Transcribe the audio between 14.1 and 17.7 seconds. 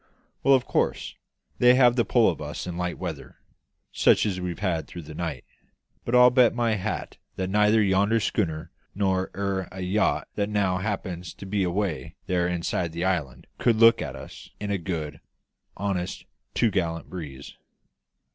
us in a good, honest to'gallant breeze.